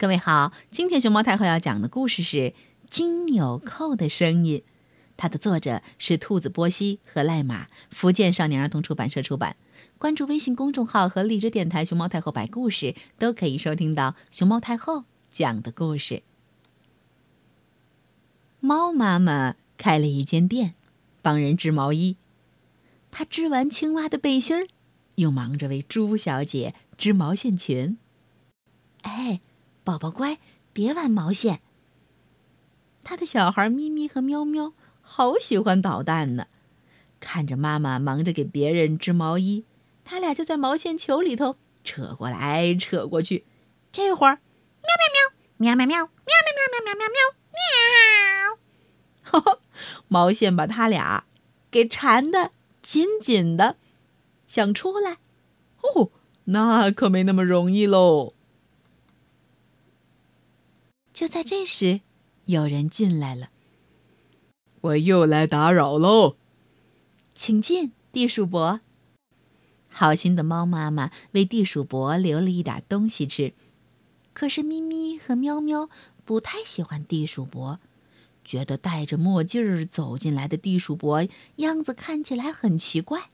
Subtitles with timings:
[0.00, 2.36] 各位好，今天熊猫太后要讲的故事是
[2.88, 4.60] 《金纽扣的声音》，
[5.18, 9.56] 它的作者是兔子波西和赖马，福建少年儿童出版社出版。
[9.98, 16.22] 关注微信公众号和荔枝电台“熊猫太后摆故事”，都可以收听到熊猫太后讲的故事。
[18.60, 20.72] 猫妈妈开了一间店，
[21.20, 22.16] 帮人织毛衣。
[23.10, 24.64] 她织完青蛙的背心儿，
[25.16, 27.98] 又忙着为猪小姐织毛线裙。
[29.02, 29.42] 哎。
[29.90, 30.38] 宝宝乖
[30.72, 31.62] 别玩毛线。
[33.02, 36.46] 他的小孩咪咪和喵喵好喜欢捣蛋呢。
[37.18, 39.64] 看着妈妈忙着给别人织毛衣
[40.04, 43.44] 他俩就在毛线球里头扯过来扯过去。
[43.90, 44.90] 这会儿喵
[45.58, 47.18] 喵喵喵喵喵喵喵喵喵喵喵喵。
[47.50, 48.58] 喵喵
[49.22, 49.58] 哈哈
[50.06, 51.24] 毛线把他俩
[51.68, 53.76] 给缠得紧紧的
[54.44, 55.18] 想出来。
[55.82, 56.12] 哦
[56.44, 58.34] 那可没那么容易喽。
[61.12, 62.00] 就在这时，
[62.46, 63.50] 有人进来了。
[64.82, 66.36] 我又来打扰喽，
[67.34, 68.80] 请进，地鼠伯。
[69.88, 73.52] 好心的猫妈妈为地鼠伯留了一点东西吃，
[74.32, 75.90] 可是咪咪和喵喵
[76.24, 77.80] 不太喜欢地鼠伯，
[78.44, 83.30] 觉得戴着墨镜儿走进来的地鼠伯样子看起来很奇怪。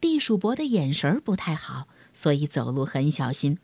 [0.00, 3.58] 地鼠伯的眼神不太好，所以走路很小心。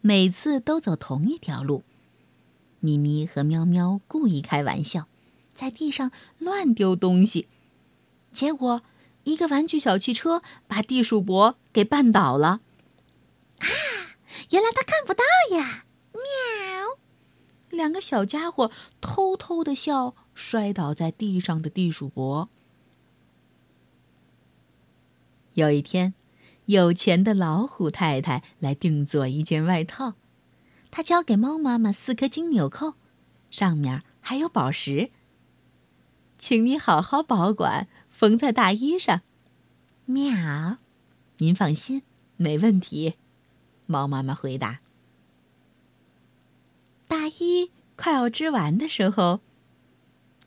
[0.00, 1.82] 每次都走同一条路，
[2.80, 5.08] 咪咪和喵喵故意开玩笑，
[5.54, 7.48] 在地上乱丢东西，
[8.32, 8.82] 结果
[9.24, 12.60] 一个玩具小汽车把地鼠伯给绊倒了。
[13.58, 13.66] 啊！
[14.50, 15.24] 原来他看不到
[15.56, 15.84] 呀！
[16.12, 16.98] 喵！
[17.70, 22.48] 两个小家伙偷偷的笑，摔倒在地上的地鼠伯。
[25.54, 26.14] 有一天。
[26.68, 30.12] 有钱的老虎太太来定做一件外套，
[30.90, 32.92] 她交给猫妈妈四颗金纽扣，
[33.50, 35.10] 上面还有宝石。
[36.36, 39.22] 请你好好保管，缝在大衣上。
[40.04, 40.76] 喵，
[41.38, 42.02] 您放心，
[42.36, 43.14] 没问题。
[43.86, 44.80] 猫妈妈回答。
[47.06, 49.40] 大衣快要织完的时候，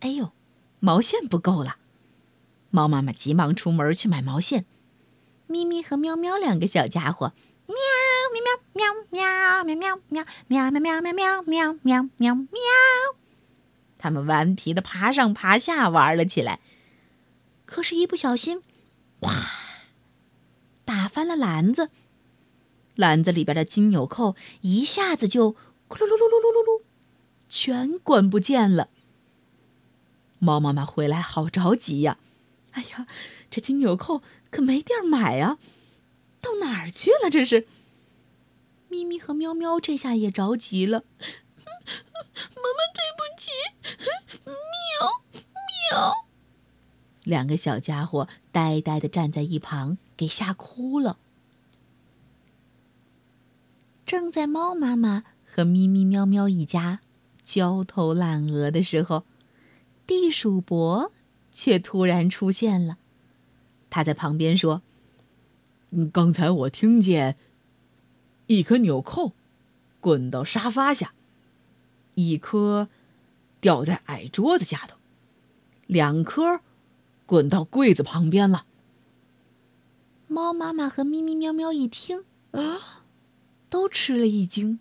[0.02, 0.32] 哎呦，
[0.80, 1.78] 毛线不够了。
[2.70, 4.68] 猫妈妈急忙出门去买毛线。
[5.52, 7.34] 咪咪和喵喵两个小家伙，
[7.68, 7.76] 喵
[8.32, 8.42] 喵
[8.74, 12.50] 喵喵喵喵喵喵喵喵喵喵喵喵喵喵，
[13.98, 16.62] 他们顽皮的爬上爬下玩了起来。
[17.66, 18.64] 可是，一不小心，
[19.20, 19.52] 哇，
[20.86, 21.90] 打翻了篮子，
[22.96, 25.52] 篮子里边的金纽扣一下子就
[25.90, 26.82] 咕噜噜噜噜噜噜噜，
[27.50, 28.90] 全滚不见了。
[30.40, 32.18] 猫妈妈回来好着急呀！
[32.72, 33.06] 哎呀，
[33.50, 35.58] 这金纽扣可没地儿买啊，
[36.42, 37.30] 到哪儿去了？
[37.32, 37.66] 这是。
[38.90, 41.06] 咪咪和喵喵这下也着急了。
[41.18, 43.50] 妈妈，对不起。
[44.46, 44.54] 喵
[45.94, 46.28] 喵。
[47.24, 51.18] 两个小家伙呆呆的站在一旁，给吓哭了。
[54.06, 57.00] 正在猫妈妈和咪咪喵喵一家
[57.44, 59.24] 焦头烂额的时候，
[60.06, 61.12] 地鼠伯。
[61.54, 62.98] 却突然出现了，
[63.92, 64.82] 他在旁边说
[66.12, 67.36] ：“刚才我听见
[68.48, 69.34] 一颗纽扣
[70.00, 71.14] 滚到沙发下，
[72.16, 72.88] 一颗
[73.60, 74.98] 掉在矮桌子下头，
[75.86, 76.62] 两颗
[77.26, 78.66] 滚到柜子旁边了。”
[80.28, 83.04] 猫妈妈和咪咪喵喵一听啊，
[83.70, 84.80] 都吃了一惊。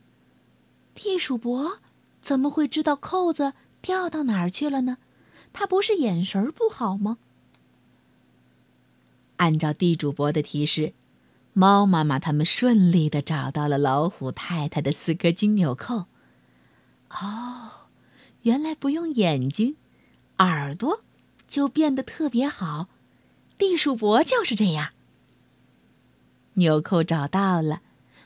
[0.94, 1.80] 地鼠伯
[2.22, 4.98] 怎么会知道扣子掉到哪儿去了呢？
[5.52, 7.18] 他不是眼神不好吗？
[9.40, 10.92] 按照地主伯的提示，
[11.54, 16.04] 猫妈妈他们顺利的找到了老虎太太的四颗金纽扣。
[17.08, 17.88] 哦，
[18.42, 19.76] 原来不用眼睛，
[20.38, 21.00] 耳朵
[21.48, 22.88] 就变得特别好。
[23.56, 24.90] 地鼠伯就是这样。
[26.54, 27.80] 纽扣找到了，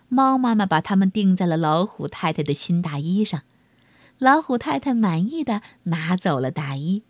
[0.08, 3.42] 猫妈妈把它们钉在了老虎太太的新大衣上。
[4.18, 7.04] 老虎太太满意的拿走了大衣。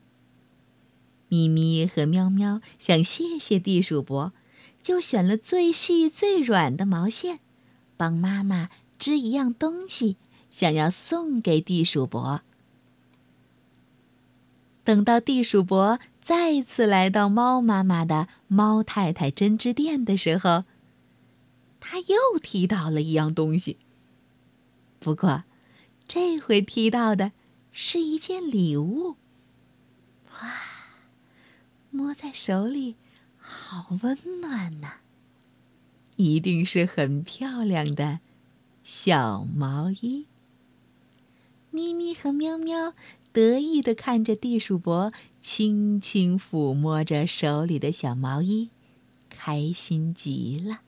[1.35, 4.33] 咪咪和喵喵想谢谢地鼠伯，
[4.81, 7.41] 就选了最细最软的毛线，
[7.97, 8.71] 帮妈妈
[9.01, 10.17] 织一样东西，
[10.49, 12.43] 想要送给地鼠伯。
[14.85, 20.63] 等到地鼠伯再次来到猫妈妈的猫太太针织店的时候，
[21.81, 23.79] 他又提到了一样东西。
[25.01, 25.43] 不过，
[26.07, 27.33] 这回提到的
[27.73, 29.17] 是一件礼物。
[30.41, 30.74] 哇！
[31.95, 32.97] 摸在手里，
[33.39, 34.95] 好温暖呐！
[36.17, 38.19] 一定是很漂亮的
[38.83, 40.27] 小毛衣。
[41.71, 42.95] 咪咪和喵喵
[43.33, 48.71] 得意地看着地鼠伯，轻轻抚摸着手里的小毛衣，
[49.31, 50.81] 开心极了。